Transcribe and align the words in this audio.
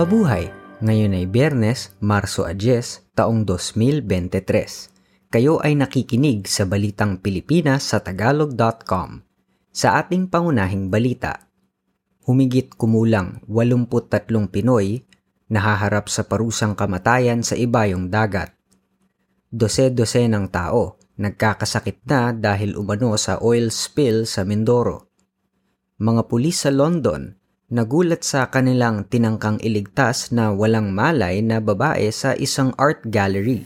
Mabuhay! 0.00 0.48
Ngayon 0.80 1.12
ay 1.12 1.28
Biyernes, 1.28 1.92
Marso 2.00 2.48
10, 2.48 3.12
taong 3.12 3.44
2023. 3.44 5.28
Kayo 5.28 5.60
ay 5.60 5.76
nakikinig 5.76 6.48
sa 6.48 6.64
Balitang 6.64 7.20
Pilipinas 7.20 7.92
sa 7.92 8.00
Tagalog.com. 8.00 9.20
Sa 9.68 10.00
ating 10.00 10.32
pangunahing 10.32 10.88
balita, 10.88 11.52
humigit 12.24 12.72
kumulang 12.80 13.44
83 13.44 14.48
Pinoy 14.48 15.04
nahaharap 15.52 16.08
sa 16.08 16.24
parusang 16.24 16.72
kamatayan 16.72 17.44
sa 17.44 17.60
ibayong 17.60 18.08
dagat. 18.08 18.56
Dose-dose 19.52 20.24
ng 20.24 20.48
tao 20.48 20.96
nagkakasakit 21.20 22.08
na 22.08 22.32
dahil 22.32 22.72
umano 22.80 23.20
sa 23.20 23.36
oil 23.44 23.68
spill 23.68 24.24
sa 24.24 24.48
Mindoro. 24.48 25.12
Mga 26.00 26.24
pulis 26.24 26.56
sa 26.64 26.72
London 26.72 27.36
nagulat 27.70 28.26
sa 28.26 28.50
kanilang 28.50 29.06
tinangkang 29.06 29.62
iligtas 29.62 30.34
na 30.34 30.50
walang 30.50 30.90
malay 30.90 31.38
na 31.38 31.62
babae 31.62 32.10
sa 32.10 32.34
isang 32.34 32.74
art 32.74 33.06
gallery. 33.06 33.62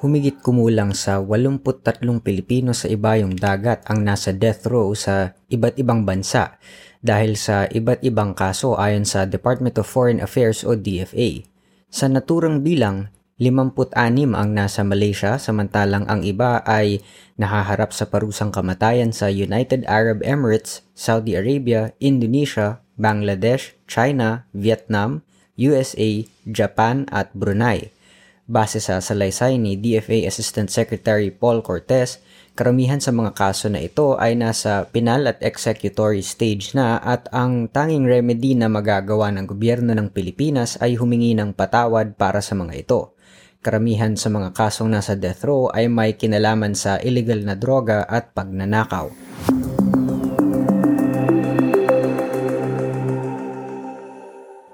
Humigit 0.00 0.44
kumulang 0.44 0.92
sa 0.96 1.20
83 1.20 2.04
Pilipino 2.20 2.72
sa 2.72 2.88
ibayong 2.88 3.36
dagat 3.36 3.84
ang 3.88 4.04
nasa 4.04 4.32
death 4.32 4.64
row 4.68 4.92
sa 4.96 5.36
iba't 5.48 5.76
ibang 5.80 6.04
bansa 6.04 6.56
dahil 7.00 7.36
sa 7.36 7.64
iba't 7.64 8.04
ibang 8.04 8.36
kaso 8.36 8.76
ayon 8.76 9.08
sa 9.08 9.24
Department 9.24 9.76
of 9.80 9.88
Foreign 9.88 10.20
Affairs 10.20 10.64
o 10.68 10.76
DFA. 10.76 11.44
Sa 11.88 12.08
naturang 12.12 12.60
bilang, 12.60 13.12
56 13.40 13.96
ang 14.36 14.52
nasa 14.52 14.84
Malaysia 14.84 15.40
samantalang 15.40 16.04
ang 16.12 16.20
iba 16.20 16.60
ay 16.68 17.00
nahaharap 17.40 17.88
sa 17.88 18.04
parusang 18.04 18.52
kamatayan 18.52 19.16
sa 19.16 19.32
United 19.32 19.88
Arab 19.88 20.20
Emirates, 20.20 20.84
Saudi 20.92 21.40
Arabia, 21.40 21.96
Indonesia, 22.04 22.84
Bangladesh, 23.00 23.80
China, 23.88 24.44
Vietnam, 24.52 25.24
USA, 25.56 26.20
Japan 26.44 27.08
at 27.08 27.32
Brunei. 27.32 27.88
Base 28.44 28.76
sa 28.76 29.00
salaysay 29.00 29.56
ni 29.56 29.80
DFA 29.80 30.28
Assistant 30.28 30.68
Secretary 30.68 31.32
Paul 31.32 31.64
Cortez, 31.64 32.20
karamihan 32.52 33.00
sa 33.00 33.08
mga 33.08 33.32
kaso 33.32 33.72
na 33.72 33.80
ito 33.80 34.20
ay 34.20 34.36
nasa 34.36 34.84
penal 34.92 35.24
at 35.24 35.40
executory 35.40 36.20
stage 36.20 36.76
na 36.76 37.00
at 37.00 37.24
ang 37.32 37.72
tanging 37.72 38.04
remedy 38.04 38.52
na 38.52 38.68
magagawa 38.68 39.32
ng 39.32 39.48
gobyerno 39.48 39.96
ng 39.96 40.12
Pilipinas 40.12 40.76
ay 40.84 41.00
humingi 41.00 41.32
ng 41.32 41.56
patawad 41.56 42.20
para 42.20 42.44
sa 42.44 42.52
mga 42.52 42.76
ito. 42.76 43.16
Karamihan 43.60 44.16
sa 44.16 44.32
mga 44.32 44.56
kasong 44.56 44.88
nasa 44.88 45.20
death 45.20 45.44
row 45.44 45.68
ay 45.68 45.84
may 45.84 46.16
kinalaman 46.16 46.72
sa 46.72 46.96
illegal 46.96 47.44
na 47.44 47.52
droga 47.52 48.08
at 48.08 48.32
pagnanakaw. 48.32 49.12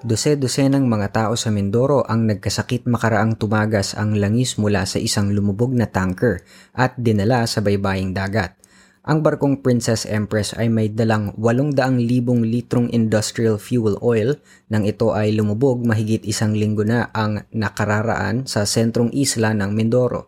Dose-dosenang 0.06 0.86
mga 0.86 1.10
tao 1.10 1.34
sa 1.34 1.50
Mindoro 1.50 2.06
ang 2.06 2.30
nagkasakit 2.30 2.86
makaraang 2.86 3.34
tumagas 3.34 3.98
ang 3.98 4.14
langis 4.14 4.54
mula 4.54 4.86
sa 4.86 5.02
isang 5.02 5.34
lumubog 5.34 5.74
na 5.74 5.90
tanker 5.90 6.46
at 6.70 6.94
dinala 6.94 7.42
sa 7.50 7.58
baybaying 7.58 8.14
dagat. 8.14 8.54
Ang 9.06 9.22
barkong 9.22 9.62
Princess 9.62 10.02
Empress 10.02 10.50
ay 10.58 10.66
may 10.66 10.90
dalang 10.90 11.30
800,000 11.38 12.42
litrong 12.42 12.90
industrial 12.90 13.54
fuel 13.54 13.94
oil 14.02 14.34
nang 14.66 14.82
ito 14.82 15.14
ay 15.14 15.30
lumubog 15.30 15.86
mahigit 15.86 16.26
isang 16.26 16.58
linggo 16.58 16.82
na 16.82 17.14
ang 17.14 17.46
nakararaan 17.54 18.50
sa 18.50 18.66
sentrong 18.66 19.14
isla 19.14 19.54
ng 19.54 19.70
Mindoro. 19.70 20.26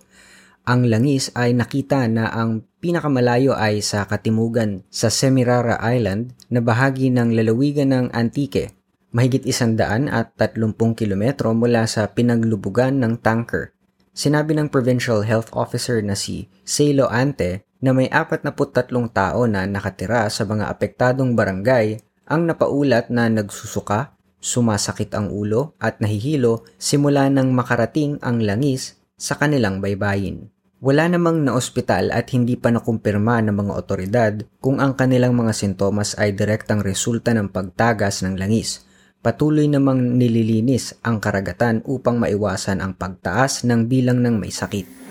Ang 0.63 0.87
langis 0.87 1.35
ay 1.35 1.59
nakita 1.59 2.07
na 2.07 2.31
ang 2.31 2.63
pinakamalayo 2.79 3.59
ay 3.59 3.83
sa 3.83 4.07
katimugan 4.07 4.87
sa 4.95 5.11
Semirara 5.11 5.83
Island 5.83 6.39
na 6.47 6.63
bahagi 6.63 7.11
ng 7.11 7.35
lalawigan 7.35 7.91
ng 7.91 8.07
Antique, 8.15 8.79
mahigit 9.11 9.43
isandaan 9.43 10.07
at 10.07 10.39
30 10.39 10.79
kilometro 10.95 11.51
mula 11.51 11.83
sa 11.91 12.07
pinaglubugan 12.15 13.03
ng 13.03 13.19
tanker. 13.27 13.75
Sinabi 14.15 14.55
ng 14.55 14.71
Provincial 14.71 15.27
Health 15.27 15.51
Officer 15.51 15.99
na 15.99 16.15
si 16.15 16.47
Salo 16.63 17.11
Ante 17.11 17.67
na 17.79 17.95
may 17.95 18.11
43 18.11 18.91
tao 19.15 19.47
na 19.47 19.63
nakatira 19.67 20.27
sa 20.31 20.43
mga 20.43 20.67
apektadong 20.67 21.39
barangay 21.39 22.03
ang 22.29 22.45
napaulat 22.45 23.09
na 23.09 23.31
nagsusuka, 23.33 24.13
sumasakit 24.39 25.15
ang 25.17 25.33
ulo 25.33 25.75
at 25.81 25.99
nahihilo 26.03 26.67
simula 26.77 27.27
nang 27.33 27.57
makarating 27.57 28.21
ang 28.21 28.45
langis 28.45 29.01
sa 29.17 29.35
kanilang 29.35 29.81
baybayin. 29.81 30.53
Wala 30.79 31.11
namang 31.11 31.43
na-ospital 31.43 32.15
at 32.15 32.31
hindi 32.31 32.55
pa 32.55 32.71
nakumpirma 32.71 33.43
ng 33.43 33.51
mga 33.51 33.73
otoridad 33.75 34.35
kung 34.63 34.79
ang 34.79 34.95
kanilang 34.95 35.35
mga 35.35 35.51
sintomas 35.51 36.15
ay 36.15 36.39
direktang 36.39 36.87
resulta 36.87 37.35
ng 37.35 37.51
pagtagas 37.51 38.23
ng 38.23 38.39
langis. 38.39 38.87
Patuloy 39.19 39.67
namang 39.67 40.15
nililinis 40.15 40.95
ang 41.03 41.19
karagatan 41.19 41.83
upang 41.83 42.23
maiwasan 42.23 42.79
ang 42.79 42.95
pagtaas 42.95 43.67
ng 43.67 43.91
bilang 43.91 44.23
ng 44.23 44.39
may 44.39 44.55
sakit. 44.55 45.08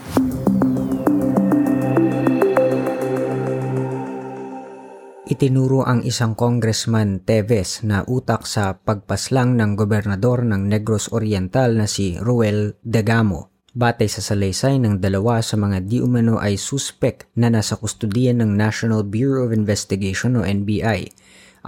Itinuro 5.37 5.85
ang 5.85 6.01
isang 6.01 6.33
congressman 6.33 7.21
Teves 7.21 7.85
na 7.85 8.01
utak 8.09 8.49
sa 8.49 8.73
pagpaslang 8.73 9.53
ng 9.53 9.77
gobernador 9.77 10.41
ng 10.41 10.65
Negros 10.65 11.13
Oriental 11.13 11.77
na 11.77 11.85
si 11.85 12.17
Ruel 12.17 12.73
Degamo. 12.81 13.53
Batay 13.69 14.09
sa 14.09 14.25
salaysay 14.25 14.81
ng 14.81 14.97
dalawa 14.97 15.37
sa 15.45 15.53
mga 15.53 15.85
di 15.85 16.01
umano 16.01 16.41
ay 16.41 16.57
suspect 16.57 17.29
na 17.37 17.53
nasa 17.53 17.77
kustudiyan 17.77 18.41
ng 18.41 18.57
National 18.57 19.05
Bureau 19.05 19.45
of 19.45 19.53
Investigation 19.53 20.33
o 20.33 20.41
NBI. 20.41 21.05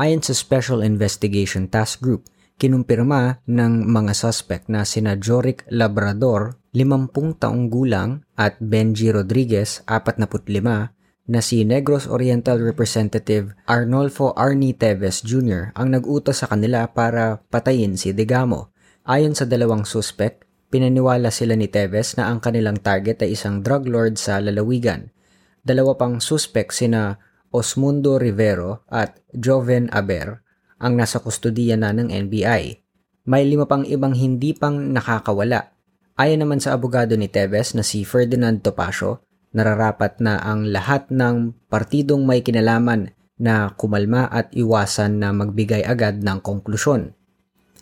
Ayon 0.01 0.25
sa 0.25 0.34
Special 0.34 0.81
Investigation 0.81 1.69
Task 1.69 2.01
Group, 2.01 2.25
kinumpirma 2.57 3.46
ng 3.46 3.86
mga 3.86 4.18
suspect 4.18 4.66
na 4.66 4.81
sina 4.81 5.13
Joric 5.13 5.69
Labrador, 5.69 6.57
50 6.74 7.38
taong 7.38 7.69
gulang, 7.69 8.25
at 8.34 8.57
Benji 8.57 9.13
Rodriguez, 9.13 9.86
45, 9.86 10.97
na 11.30 11.46
si 11.46 11.62
Negros 11.62 12.10
Oriental 12.10 12.58
Representative 12.58 13.54
Arnolfo 13.70 14.34
Arnie 14.34 14.74
Teves 14.74 15.22
Jr. 15.22 15.70
ang 15.78 15.94
nag-utos 15.94 16.42
sa 16.42 16.50
kanila 16.50 16.90
para 16.90 17.46
patayin 17.54 17.94
si 18.02 18.10
Degamo. 18.18 18.74
Ayon 19.06 19.38
sa 19.38 19.46
dalawang 19.46 19.86
suspect, 19.86 20.50
pinaniwala 20.74 21.30
sila 21.30 21.54
ni 21.54 21.70
Teves 21.70 22.18
na 22.18 22.34
ang 22.34 22.42
kanilang 22.42 22.82
target 22.82 23.22
ay 23.22 23.38
isang 23.38 23.62
drug 23.62 23.86
lord 23.86 24.18
sa 24.18 24.42
lalawigan. 24.42 25.14
Dalawa 25.62 25.94
pang 26.02 26.18
suspect 26.18 26.74
sina 26.74 27.22
Osmundo 27.54 28.18
Rivero 28.18 28.90
at 28.90 29.22
Joven 29.30 29.94
Aber 29.94 30.42
ang 30.82 30.98
nasa 30.98 31.22
kustudiya 31.22 31.78
na 31.78 31.94
ng 31.94 32.10
NBI. 32.10 32.82
May 33.30 33.46
lima 33.46 33.70
pang 33.70 33.86
ibang 33.86 34.18
hindi 34.18 34.58
pang 34.58 34.90
nakakawala. 34.90 35.78
Ayon 36.18 36.42
naman 36.42 36.58
sa 36.58 36.74
abogado 36.74 37.14
ni 37.14 37.30
Teves 37.30 37.78
na 37.78 37.86
si 37.86 38.02
Ferdinand 38.02 38.58
Topacio, 38.66 39.29
nararapat 39.56 40.22
na 40.22 40.38
ang 40.40 40.70
lahat 40.70 41.10
ng 41.10 41.54
partidong 41.68 42.26
may 42.26 42.46
kinalaman 42.46 43.14
na 43.40 43.72
kumalma 43.74 44.28
at 44.28 44.52
iwasan 44.52 45.24
na 45.24 45.32
magbigay 45.32 45.82
agad 45.88 46.20
ng 46.20 46.44
konklusyon. 46.44 47.16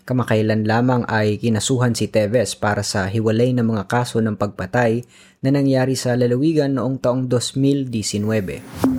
Kamakailan 0.07 0.63
lamang 0.63 1.03
ay 1.11 1.35
kinasuhan 1.35 1.91
si 1.91 2.07
Teves 2.07 2.55
para 2.55 2.79
sa 2.79 3.11
hiwalay 3.11 3.51
na 3.51 3.67
mga 3.67 3.91
kaso 3.91 4.23
ng 4.23 4.39
pagpatay 4.39 5.03
na 5.43 5.51
nangyari 5.51 5.99
sa 5.99 6.15
lalawigan 6.15 6.79
noong 6.79 7.03
taong 7.03 7.27
2019. 7.27 8.96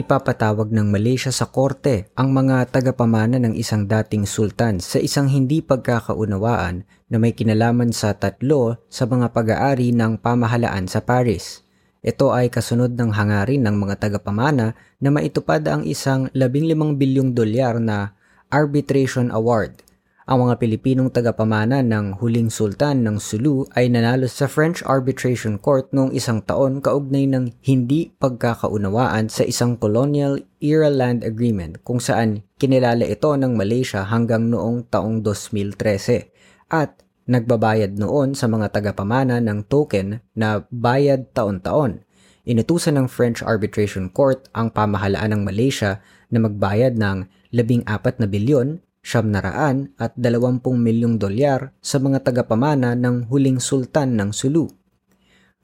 Ipapatawag 0.00 0.72
ng 0.72 0.88
Malaysia 0.88 1.28
sa 1.28 1.44
korte 1.52 2.08
ang 2.16 2.32
mga 2.32 2.72
tagapamana 2.72 3.36
ng 3.36 3.52
isang 3.52 3.84
dating 3.84 4.24
sultan 4.24 4.80
sa 4.80 4.96
isang 4.96 5.28
hindi 5.28 5.60
pagkakaunawaan 5.60 6.88
na 7.12 7.16
may 7.20 7.36
kinalaman 7.36 7.92
sa 7.92 8.16
tatlo 8.16 8.80
sa 8.88 9.04
mga 9.04 9.28
pag-aari 9.36 9.92
ng 9.92 10.16
pamahalaan 10.24 10.88
sa 10.88 11.04
Paris. 11.04 11.60
Ito 12.00 12.32
ay 12.32 12.48
kasunod 12.48 12.96
ng 12.96 13.12
hangarin 13.12 13.60
ng 13.68 13.76
mga 13.76 14.00
tagapamana 14.00 14.72
na 14.96 15.08
maitupad 15.12 15.60
ang 15.68 15.84
isang 15.84 16.32
15 16.32 16.96
bilyong 16.96 17.36
dolyar 17.36 17.76
na 17.76 18.16
arbitration 18.48 19.28
award 19.28 19.84
ang 20.30 20.46
mga 20.46 20.62
Pilipinong 20.62 21.10
tagapamana 21.10 21.82
ng 21.82 22.22
huling 22.22 22.54
sultan 22.54 23.02
ng 23.02 23.18
Sulu 23.18 23.66
ay 23.74 23.90
nanalo 23.90 24.30
sa 24.30 24.46
French 24.46 24.78
Arbitration 24.86 25.58
Court 25.58 25.90
noong 25.90 26.14
isang 26.14 26.38
taon 26.46 26.78
kaugnay 26.78 27.26
ng 27.26 27.50
hindi 27.66 28.14
pagkakaunawaan 28.14 29.26
sa 29.26 29.42
isang 29.42 29.74
colonial 29.74 30.38
era 30.62 30.86
land 30.86 31.26
agreement 31.26 31.82
kung 31.82 31.98
saan 31.98 32.46
kinilala 32.62 33.10
ito 33.10 33.26
ng 33.34 33.58
Malaysia 33.58 34.06
hanggang 34.06 34.46
noong 34.46 34.86
taong 34.86 35.26
2013 35.26 36.30
at 36.70 37.02
nagbabayad 37.26 37.98
noon 37.98 38.38
sa 38.38 38.46
mga 38.46 38.70
tagapamana 38.70 39.42
ng 39.42 39.66
token 39.66 40.22
na 40.38 40.62
bayad 40.70 41.34
taon-taon. 41.34 42.06
Inutusan 42.46 43.02
ng 43.02 43.10
French 43.10 43.42
Arbitration 43.42 44.06
Court 44.06 44.46
ang 44.54 44.70
pamahalaan 44.70 45.34
ng 45.34 45.42
Malaysia 45.42 45.98
na 46.30 46.38
magbayad 46.38 46.94
ng 46.94 47.26
14 47.50 48.22
na 48.22 48.30
bilyon 48.30 48.78
siyam 49.00 49.32
na 49.32 49.40
raan 49.40 49.96
at 49.96 50.12
dalawampung 50.16 50.76
milyong 50.80 51.16
dolyar 51.16 51.72
sa 51.80 51.96
mga 51.96 52.20
tagapamana 52.24 52.92
ng 52.96 53.32
huling 53.32 53.58
sultan 53.58 54.16
ng 54.16 54.30
Sulu. 54.32 54.68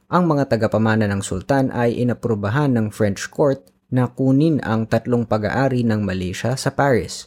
ang 0.07 0.23
mga 0.31 0.47
tagapamana 0.47 1.11
ng 1.11 1.19
sultan 1.19 1.75
ay 1.75 1.99
inaprubahan 1.99 2.71
ng 2.79 2.95
French 2.95 3.27
court 3.27 3.67
na 3.91 4.07
kunin 4.07 4.63
ang 4.63 4.87
tatlong 4.87 5.27
pag-aari 5.27 5.83
ng 5.83 6.03
Malaysia 6.03 6.55
sa 6.55 6.71
Paris. 6.75 7.27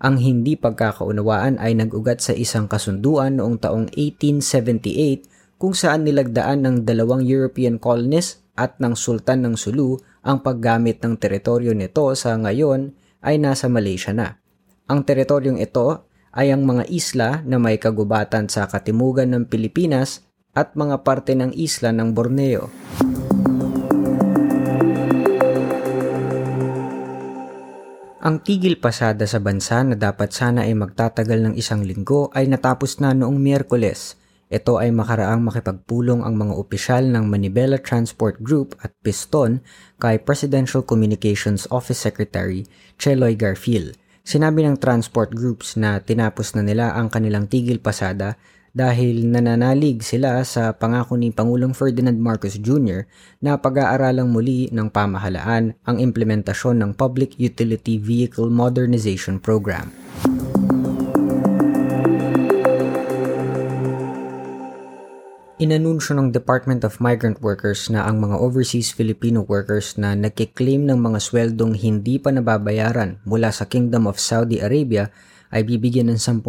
Ang 0.00 0.20
hindi 0.20 0.56
pagkakaunawaan 0.56 1.56
ay 1.56 1.76
nag-ugat 1.76 2.20
sa 2.20 2.32
isang 2.36 2.68
kasunduan 2.68 3.40
noong 3.40 3.56
taong 3.60 3.86
1878 3.92 5.56
kung 5.56 5.72
saan 5.72 6.04
nilagdaan 6.04 6.64
ng 6.64 6.76
dalawang 6.84 7.24
European 7.24 7.80
colonists 7.80 8.44
at 8.56 8.76
ng 8.80 8.92
Sultan 8.96 9.44
ng 9.44 9.54
Sulu 9.56 9.96
ang 10.24 10.44
paggamit 10.44 11.00
ng 11.00 11.16
teritoryo 11.16 11.72
nito 11.72 12.12
sa 12.12 12.36
ngayon 12.36 12.92
ay 13.24 13.40
nasa 13.40 13.68
Malaysia 13.68 14.12
na. 14.12 14.40
Ang 14.86 15.02
teritoryong 15.02 15.58
ito 15.58 16.06
ay 16.30 16.54
ang 16.54 16.62
mga 16.62 16.86
isla 16.86 17.42
na 17.42 17.58
may 17.58 17.74
kagubatan 17.74 18.46
sa 18.46 18.70
katimugan 18.70 19.34
ng 19.34 19.50
Pilipinas 19.50 20.22
at 20.54 20.78
mga 20.78 21.02
parte 21.02 21.34
ng 21.34 21.50
isla 21.58 21.90
ng 21.90 22.14
Borneo. 22.14 22.70
Ang 28.22 28.42
tigil 28.46 28.78
pasada 28.78 29.26
sa 29.26 29.42
bansa 29.42 29.82
na 29.82 29.98
dapat 29.98 30.30
sana 30.30 30.62
ay 30.70 30.78
magtatagal 30.78 31.50
ng 31.50 31.54
isang 31.58 31.82
linggo 31.82 32.30
ay 32.30 32.46
natapos 32.46 33.02
na 33.02 33.10
noong 33.10 33.42
Miyerkules. 33.42 34.14
Ito 34.46 34.78
ay 34.78 34.94
makaraang 34.94 35.42
makipagpulong 35.42 36.22
ang 36.22 36.38
mga 36.38 36.54
opisyal 36.54 37.10
ng 37.10 37.26
Manibela 37.26 37.82
Transport 37.82 38.38
Group 38.38 38.78
at 38.86 38.94
Piston 39.02 39.66
kay 39.98 40.22
Presidential 40.22 40.86
Communications 40.86 41.66
Office 41.74 41.98
Secretary 41.98 42.62
Cheloy 43.02 43.34
Garfield. 43.34 43.98
Sinabi 44.26 44.66
ng 44.66 44.74
transport 44.82 45.30
groups 45.30 45.78
na 45.78 46.02
tinapos 46.02 46.58
na 46.58 46.66
nila 46.66 46.98
ang 46.98 47.06
kanilang 47.06 47.46
tigil 47.46 47.78
pasada 47.78 48.34
dahil 48.74 49.22
nananalig 49.22 50.02
sila 50.02 50.42
sa 50.42 50.74
pangako 50.74 51.14
ni 51.14 51.30
Pangulong 51.30 51.70
Ferdinand 51.70 52.18
Marcos 52.18 52.58
Jr. 52.58 53.06
na 53.38 53.54
pag-aaralang 53.54 54.26
muli 54.26 54.66
ng 54.74 54.90
pamahalaan 54.90 55.78
ang 55.86 55.96
implementasyon 56.02 56.82
ng 56.82 56.90
Public 56.98 57.38
Utility 57.38 58.02
Vehicle 58.02 58.50
Modernization 58.50 59.38
Program. 59.38 59.94
Inanunsyo 65.56 66.12
ng 66.12 66.36
Department 66.36 66.84
of 66.84 67.00
Migrant 67.00 67.40
Workers 67.40 67.88
na 67.88 68.04
ang 68.04 68.20
mga 68.20 68.36
overseas 68.36 68.92
Filipino 68.92 69.40
workers 69.40 69.96
na 69.96 70.12
nagkiklaim 70.12 70.84
ng 70.84 71.00
mga 71.00 71.16
sweldong 71.16 71.72
hindi 71.72 72.20
pa 72.20 72.28
nababayaran 72.28 73.24
mula 73.24 73.48
sa 73.48 73.64
Kingdom 73.64 74.04
of 74.04 74.20
Saudi 74.20 74.60
Arabia 74.60 75.08
ay 75.48 75.64
bibigyan 75.64 76.12
ng 76.12 76.20
10,000 76.20 76.44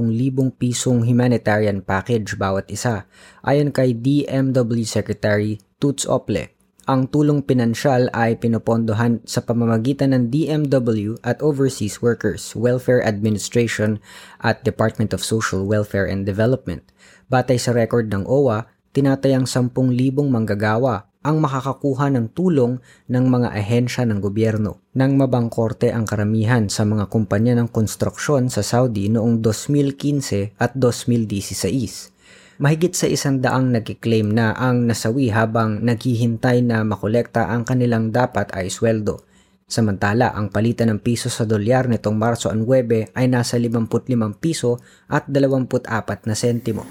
pisong 0.60 1.08
humanitarian 1.08 1.80
package 1.80 2.36
bawat 2.36 2.68
isa. 2.68 3.08
Ayon 3.48 3.72
kay 3.72 3.96
DMW 3.96 4.84
Secretary 4.84 5.56
Toots 5.80 6.04
Ople, 6.04 6.52
ang 6.84 7.08
tulong 7.08 7.48
pinansyal 7.48 8.12
ay 8.12 8.36
pinopondohan 8.36 9.24
sa 9.24 9.40
pamamagitan 9.40 10.12
ng 10.12 10.36
DMW 10.36 11.16
at 11.24 11.40
Overseas 11.40 12.04
Workers 12.04 12.60
Welfare 12.60 13.00
Administration 13.08 14.04
at 14.44 14.68
Department 14.68 15.16
of 15.16 15.24
Social 15.24 15.64
Welfare 15.64 16.12
and 16.12 16.28
Development. 16.28 16.84
Batay 17.32 17.56
sa 17.56 17.72
record 17.72 18.12
ng 18.12 18.28
OWA, 18.28 18.68
tinatayang 18.98 19.46
10,000 19.46 19.78
manggagawa 20.26 21.06
ang 21.22 21.38
makakakuha 21.38 22.10
ng 22.18 22.34
tulong 22.34 22.82
ng 23.06 23.26
mga 23.30 23.54
ahensya 23.54 24.10
ng 24.10 24.18
gobyerno 24.18 24.82
nang 24.98 25.14
mabangkorte 25.14 25.94
ang 25.94 26.10
karamihan 26.10 26.66
sa 26.66 26.82
mga 26.82 27.06
kumpanya 27.06 27.54
ng 27.62 27.70
konstruksyon 27.70 28.50
sa 28.50 28.66
Saudi 28.66 29.14
noong 29.14 29.46
2015 29.46 30.58
at 30.58 30.74
2016. 30.74 32.58
Mahigit 32.58 32.98
sa 32.98 33.06
isang 33.06 33.38
daang 33.38 33.70
nagkiklaim 33.70 34.34
na 34.34 34.58
ang 34.58 34.90
nasawi 34.90 35.30
habang 35.30 35.78
naghihintay 35.86 36.66
na 36.66 36.82
makolekta 36.82 37.54
ang 37.54 37.70
kanilang 37.70 38.10
dapat 38.10 38.50
ay 38.58 38.74
sweldo. 38.74 39.22
Samantala, 39.70 40.34
ang 40.34 40.50
palitan 40.50 40.90
ng 40.90 41.04
piso 41.04 41.30
sa 41.30 41.46
dolyar 41.46 41.86
nitong 41.86 42.18
Marso 42.18 42.50
9 42.50 43.14
ay 43.14 43.26
nasa 43.30 43.62
55 43.62 44.16
piso 44.42 44.82
at 45.06 45.30
24 45.30 46.26
na 46.26 46.34
sentimo. 46.34 46.88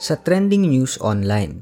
Sa 0.00 0.16
trending 0.16 0.64
news 0.64 0.96
online, 1.04 1.60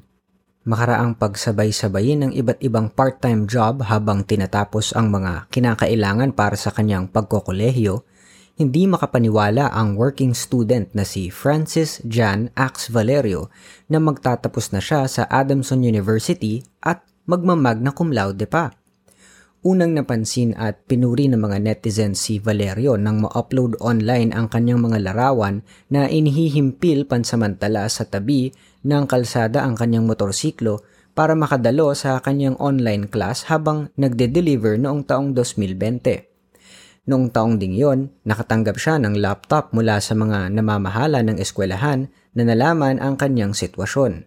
makaraang 0.63 1.19
pagsabay-sabayin 1.19 2.23
ng 2.23 2.33
iba't 2.39 2.63
ibang 2.63 2.87
part-time 2.87 3.51
job 3.51 3.83
habang 3.83 4.23
tinatapos 4.23 4.95
ang 4.95 5.11
mga 5.11 5.51
kinakailangan 5.51 6.31
para 6.39 6.55
sa 6.55 6.71
kanyang 6.71 7.11
pagkokolehiyo, 7.11 8.07
hindi 8.55 8.87
makapaniwala 8.87 9.75
ang 9.75 9.99
working 9.99 10.39
student 10.39 10.87
na 10.95 11.03
si 11.03 11.35
Francis 11.35 11.99
Jan 12.07 12.55
Ax 12.55 12.95
Valerio 12.95 13.51
na 13.91 13.99
magtatapos 13.99 14.71
na 14.71 14.79
siya 14.79 15.11
sa 15.11 15.27
Adamson 15.27 15.83
University 15.83 16.63
at 16.79 17.03
magmamag 17.27 17.83
na 17.83 17.91
cum 17.91 18.15
laude 18.15 18.47
pa. 18.47 18.71
Unang 19.69 19.93
napansin 19.93 20.57
at 20.57 20.81
pinuri 20.89 21.29
ng 21.29 21.45
mga 21.45 21.61
netizens 21.61 22.25
si 22.25 22.41
Valerio 22.41 22.97
nang 22.97 23.21
ma-upload 23.21 23.77
online 23.85 24.33
ang 24.33 24.49
kanyang 24.49 24.81
mga 24.81 25.05
larawan 25.05 25.61
na 25.93 26.09
inihihimpil 26.09 27.05
pansamantala 27.05 27.85
sa 27.93 28.09
tabi 28.09 28.49
ng 28.89 29.05
kalsada 29.05 29.61
ang 29.61 29.77
kanyang 29.77 30.09
motorsiklo 30.09 30.81
para 31.13 31.37
makadalo 31.37 31.93
sa 31.93 32.17
kanyang 32.25 32.57
online 32.57 33.13
class 33.13 33.45
habang 33.53 33.93
nagde-deliver 34.01 34.81
noong 34.81 35.05
taong 35.05 35.37
2020. 35.37 37.05
Noong 37.05 37.29
taong 37.29 37.61
ding 37.61 37.77
yon, 37.77 38.09
nakatanggap 38.25 38.81
siya 38.81 38.97
ng 38.97 39.21
laptop 39.21 39.77
mula 39.77 40.01
sa 40.01 40.17
mga 40.17 40.49
namamahala 40.49 41.21
ng 41.21 41.37
eskwelahan 41.37 42.09
na 42.33 42.43
nalaman 42.49 42.97
ang 43.05 43.21
kanyang 43.21 43.53
sitwasyon. 43.53 44.25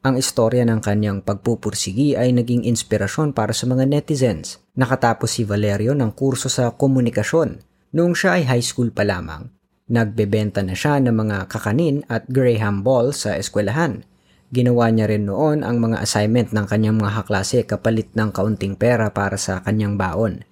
Ang 0.00 0.16
istorya 0.16 0.64
ng 0.64 0.80
kanyang 0.80 1.20
pagpupursigi 1.20 2.16
ay 2.16 2.32
naging 2.32 2.64
inspirasyon 2.64 3.36
para 3.36 3.52
sa 3.52 3.68
mga 3.68 3.84
netizens. 3.84 4.56
Nakatapos 4.72 5.28
si 5.28 5.44
Valerio 5.44 5.92
ng 5.92 6.16
kurso 6.16 6.48
sa 6.48 6.72
komunikasyon. 6.72 7.60
Noong 7.92 8.16
siya 8.16 8.40
ay 8.40 8.48
high 8.48 8.64
school 8.64 8.88
pa 8.96 9.04
lamang, 9.04 9.52
nagbebenta 9.92 10.64
na 10.64 10.72
siya 10.72 11.04
ng 11.04 11.12
mga 11.12 11.52
kakanin 11.52 12.00
at 12.08 12.24
Graham 12.32 12.80
Ball 12.80 13.12
sa 13.12 13.36
eskwelahan. 13.36 14.00
Ginawa 14.48 14.88
niya 14.88 15.04
rin 15.04 15.28
noon 15.28 15.60
ang 15.60 15.76
mga 15.76 16.00
assignment 16.00 16.48
ng 16.56 16.64
kanyang 16.64 16.96
mga 16.96 17.20
kaklase 17.20 17.68
kapalit 17.68 18.08
ng 18.16 18.32
kaunting 18.32 18.80
pera 18.80 19.12
para 19.12 19.36
sa 19.36 19.60
kanyang 19.60 20.00
baon. 20.00 20.48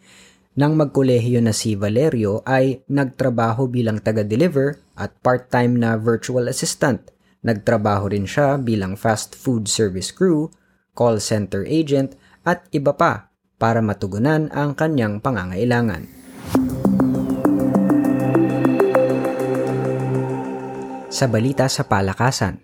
Nang 0.61 0.77
magkolehiyo 0.77 1.41
na 1.41 1.57
si 1.57 1.73
Valerio 1.73 2.45
ay 2.45 2.85
nagtrabaho 2.85 3.65
bilang 3.65 3.97
taga-deliver 4.05 4.77
at 4.93 5.17
part-time 5.25 5.81
na 5.81 5.97
virtual 5.97 6.53
assistant– 6.53 7.01
Nagtrabaho 7.47 8.11
rin 8.11 8.27
siya 8.27 8.59
bilang 8.59 8.99
fast 8.99 9.39
food 9.39 9.71
service 9.71 10.11
crew, 10.11 10.51
call 10.99 11.23
center 11.23 11.63
agent 11.63 12.19
at 12.43 12.67
iba 12.75 12.95
pa 12.99 13.31
para 13.59 13.79
matugunan 13.79 14.51
ang 14.51 14.75
kanyang 14.75 15.23
pangangailangan. 15.23 16.07
Sa 21.09 21.27
balita 21.27 21.67
sa 21.67 21.87
palakasan, 21.87 22.63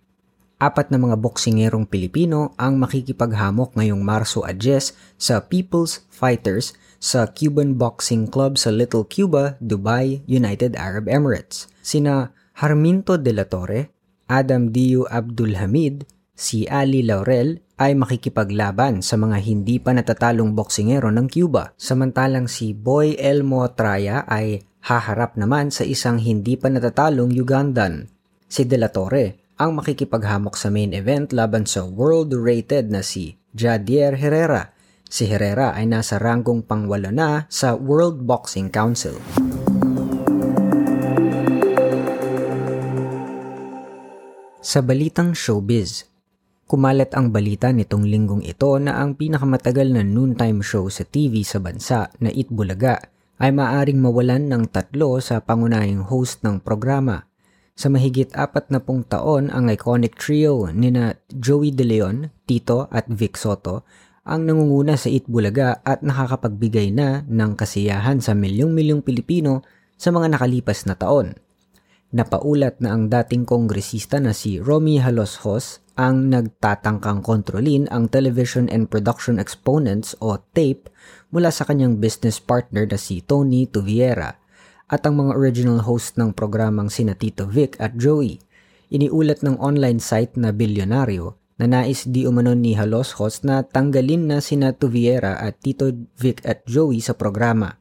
apat 0.62 0.90
na 0.90 0.98
mga 0.98 1.18
boksingerong 1.18 1.90
Pilipino 1.90 2.54
ang 2.54 2.78
makikipaghamok 2.78 3.74
ngayong 3.74 4.02
Marso 4.02 4.46
10 4.46 4.94
sa 5.18 5.42
People's 5.46 6.06
Fighters 6.10 6.74
sa 7.02 7.30
Cuban 7.30 7.74
Boxing 7.74 8.30
Club 8.30 8.56
sa 8.56 8.70
Little 8.70 9.06
Cuba, 9.06 9.58
Dubai, 9.58 10.22
United 10.30 10.78
Arab 10.78 11.10
Emirates. 11.10 11.66
Sina 11.82 12.32
Harminto 12.54 13.18
de 13.18 13.32
la 13.34 13.44
Torre, 13.50 13.93
Adam 14.28 14.72
Diu 14.72 15.04
Abdul 15.04 15.60
Hamid, 15.60 16.08
si 16.32 16.64
Ali 16.64 17.04
Laurel 17.04 17.60
ay 17.76 17.98
makikipaglaban 17.98 19.02
sa 19.02 19.18
mga 19.18 19.38
hindi 19.42 19.82
pa 19.82 19.90
natatalong 19.92 20.54
boksingero 20.54 21.10
ng 21.10 21.26
Cuba. 21.26 21.74
Samantalang 21.74 22.46
si 22.46 22.72
Boy 22.72 23.18
Elmo 23.18 23.66
Traya 23.74 24.22
ay 24.24 24.62
haharap 24.86 25.34
naman 25.34 25.74
sa 25.74 25.82
isang 25.82 26.20
hindi 26.20 26.54
pa 26.54 26.70
natatalong 26.70 27.34
Ugandan. 27.34 28.06
Si 28.46 28.62
De 28.68 28.78
La 28.78 28.92
Torre 28.92 29.54
ang 29.54 29.78
makikipaghamok 29.78 30.58
sa 30.58 30.70
main 30.70 30.90
event 30.90 31.30
laban 31.30 31.62
sa 31.66 31.86
world-rated 31.86 32.90
na 32.90 33.06
si 33.06 33.38
Jadier 33.54 34.18
Herrera. 34.18 34.74
Si 35.06 35.30
Herrera 35.30 35.78
ay 35.78 35.86
nasa 35.86 36.18
ranggong 36.18 36.66
pangwalo 36.66 37.14
na 37.14 37.46
sa 37.46 37.78
World 37.78 38.26
Boxing 38.26 38.66
Council. 38.70 39.14
Sa 44.64 44.80
balitang 44.80 45.36
showbiz, 45.36 46.08
kumalat 46.64 47.12
ang 47.12 47.28
balita 47.28 47.68
nitong 47.68 48.08
linggong 48.08 48.40
ito 48.40 48.80
na 48.80 48.96
ang 48.96 49.12
pinakamatagal 49.12 49.92
na 49.92 50.00
noontime 50.00 50.64
show 50.64 50.88
sa 50.88 51.04
TV 51.04 51.44
sa 51.44 51.60
bansa 51.60 52.08
na 52.16 52.32
Itbulaga 52.32 52.96
ay 53.44 53.52
maaring 53.52 54.00
mawalan 54.00 54.48
ng 54.48 54.72
tatlo 54.72 55.20
sa 55.20 55.44
pangunahing 55.44 56.08
host 56.08 56.40
ng 56.48 56.64
programa. 56.64 57.28
Sa 57.76 57.92
mahigit 57.92 58.32
apat 58.32 58.72
na 58.72 58.80
pung 58.80 59.04
taon, 59.04 59.52
ang 59.52 59.68
iconic 59.68 60.16
trio 60.16 60.72
nina 60.72 61.12
Joey 61.28 61.68
De 61.68 61.84
Leon, 61.84 62.32
Tito 62.48 62.88
at 62.88 63.04
Vic 63.12 63.36
Soto 63.36 63.84
ang 64.24 64.48
nangunguna 64.48 64.96
sa 64.96 65.12
Itbulaga 65.12 65.84
at 65.84 66.00
nakakapagbigay 66.00 66.88
na 66.88 67.20
ng 67.28 67.52
kasiyahan 67.52 68.24
sa 68.24 68.32
milyong-milyong 68.32 69.04
Pilipino 69.04 69.60
sa 70.00 70.08
mga 70.08 70.32
nakalipas 70.32 70.88
na 70.88 70.96
taon. 70.96 71.43
Napaulat 72.14 72.78
na 72.78 72.94
ang 72.94 73.10
dating 73.10 73.42
kongresista 73.42 74.22
na 74.22 74.30
si 74.30 74.62
Romy 74.62 75.02
Haloshos 75.02 75.82
ang 75.98 76.30
nagtatangkang 76.30 77.26
kontrolin 77.26 77.90
ang 77.90 78.06
television 78.06 78.70
and 78.70 78.86
production 78.86 79.42
exponents 79.42 80.14
o 80.22 80.38
tape 80.54 80.86
mula 81.34 81.50
sa 81.50 81.66
kanyang 81.66 81.98
business 81.98 82.38
partner 82.38 82.86
na 82.86 82.94
si 83.02 83.18
Tony 83.18 83.66
Tuviera 83.66 84.38
at 84.86 85.02
ang 85.02 85.26
mga 85.26 85.34
original 85.34 85.82
host 85.82 86.14
ng 86.14 86.30
programang 86.30 86.86
sina 86.86 87.18
Tito 87.18 87.50
Vic 87.50 87.74
at 87.82 87.98
Joey. 87.98 88.38
Iniulat 88.94 89.42
ng 89.42 89.58
online 89.58 89.98
site 89.98 90.38
na 90.38 90.54
Bilyonaryo 90.54 91.34
na 91.58 91.66
nais 91.66 92.06
di 92.06 92.30
umano 92.30 92.54
ni 92.54 92.78
Haloshos 92.78 93.42
na 93.42 93.66
tanggalin 93.66 94.30
na 94.30 94.38
sina 94.38 94.70
Tuviera 94.70 95.34
at 95.42 95.58
Tito 95.58 95.90
Vic 96.14 96.46
at 96.46 96.62
Joey 96.62 97.02
sa 97.02 97.18
programa. 97.18 97.74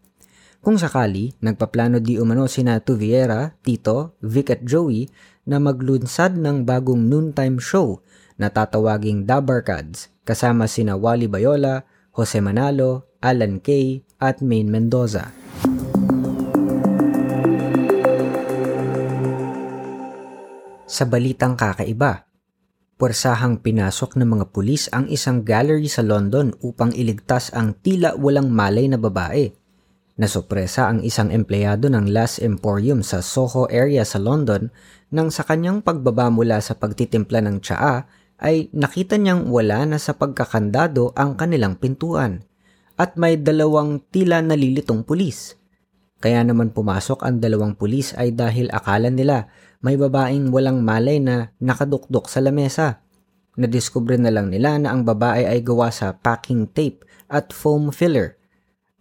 Kung 0.63 0.79
sakali, 0.79 1.35
nagpaplano 1.43 1.99
di 1.99 2.15
umano 2.15 2.47
sina 2.47 2.79
Tuviera, 2.79 3.51
Tito, 3.59 4.15
Vic 4.23 4.47
at 4.47 4.61
Joey 4.63 5.11
na 5.43 5.59
maglunsad 5.59 6.39
ng 6.39 6.63
bagong 6.63 7.03
noontime 7.03 7.59
show 7.59 7.99
na 8.39 8.47
tatawaging 8.47 9.27
Dabarkads 9.27 10.07
kasama 10.23 10.71
sina 10.71 10.95
Wally 10.95 11.27
Bayola, 11.27 11.83
Jose 12.15 12.39
Manalo, 12.39 13.11
Alan 13.19 13.59
Kay 13.59 14.07
at 14.23 14.39
Maine 14.39 14.71
Mendoza. 14.71 15.35
Sa 20.87 21.03
balitang 21.03 21.59
kakaiba, 21.59 22.23
puwersahang 22.95 23.59
pinasok 23.59 24.15
ng 24.15 24.39
mga 24.39 24.45
pulis 24.55 24.87
ang 24.95 25.11
isang 25.11 25.43
gallery 25.43 25.91
sa 25.91 26.07
London 26.07 26.55
upang 26.63 26.95
iligtas 26.95 27.51
ang 27.51 27.75
tila 27.83 28.15
walang 28.15 28.47
malay 28.47 28.87
na 28.87 28.95
babae 28.95 29.51
Nasopresa 30.13 30.93
ang 30.93 31.01
isang 31.01 31.33
empleyado 31.33 31.89
ng 31.89 32.13
Las 32.13 32.37
Emporium 32.37 33.01
sa 33.01 33.25
Soho 33.25 33.65
area 33.73 34.05
sa 34.05 34.21
London 34.21 34.69
nang 35.09 35.33
sa 35.33 35.41
kanyang 35.41 35.81
pagbaba 35.81 36.29
mula 36.29 36.61
sa 36.61 36.77
pagtitimpla 36.77 37.41
ng 37.41 37.57
tsaa 37.57 38.05
ay 38.37 38.69
nakita 38.77 39.17
niyang 39.17 39.49
wala 39.49 39.89
na 39.89 39.97
sa 39.97 40.13
pagkakandado 40.13 41.17
ang 41.17 41.33
kanilang 41.33 41.81
pintuan 41.81 42.45
at 42.93 43.17
may 43.17 43.41
dalawang 43.41 44.05
tila 44.13 44.45
nalilitong 44.45 45.01
pulis. 45.01 45.57
Kaya 46.21 46.45
naman 46.45 46.77
pumasok 46.77 47.25
ang 47.25 47.41
dalawang 47.41 47.73
pulis 47.73 48.13
ay 48.13 48.37
dahil 48.37 48.69
akala 48.69 49.09
nila 49.09 49.49
may 49.81 49.97
babaeng 49.97 50.53
walang 50.53 50.85
malay 50.85 51.17
na 51.17 51.49
nakadukdok 51.57 52.29
sa 52.29 52.37
lamesa. 52.37 53.01
Nadiskubre 53.57 54.21
na 54.21 54.29
lang 54.29 54.53
nila 54.53 54.77
na 54.77 54.93
ang 54.93 55.09
babae 55.09 55.49
ay 55.49 55.65
gawa 55.65 55.89
sa 55.89 56.13
packing 56.13 56.69
tape 56.69 57.01
at 57.33 57.49
foam 57.49 57.89
filler– 57.89 58.37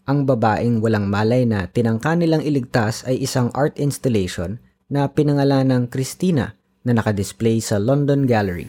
ang 0.07 0.27
babaeng 0.27 0.83
walang 0.83 1.07
malay 1.07 1.47
na 1.47 1.71
tinangka 1.71 2.19
nilang 2.19 2.43
iligtas 2.43 3.07
ay 3.07 3.23
isang 3.23 3.55
art 3.55 3.79
installation 3.79 4.59
na 4.91 5.07
pinangalan 5.07 5.71
ng 5.71 5.85
Christina 5.89 6.59
na 6.83 6.93
nakadisplay 6.99 7.63
sa 7.63 7.79
London 7.79 8.27
Gallery. 8.27 8.67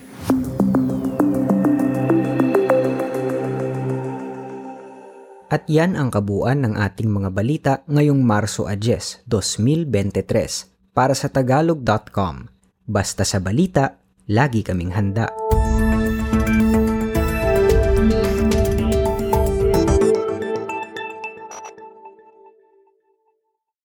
At 5.54 5.70
yan 5.70 5.94
ang 5.94 6.10
kabuuan 6.10 6.66
ng 6.66 6.74
ating 6.82 7.14
mga 7.14 7.30
balita 7.30 7.74
ngayong 7.86 8.26
Marso 8.26 8.66
10, 8.66 9.30
2023 9.30 10.98
para 10.98 11.14
sa 11.14 11.30
tagalog.com. 11.30 12.50
Basta 12.90 13.22
sa 13.22 13.38
balita, 13.38 14.02
lagi 14.26 14.66
kaming 14.66 14.98
handa. 14.98 15.30